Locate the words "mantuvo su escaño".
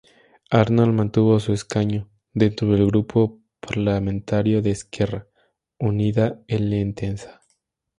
0.93-2.09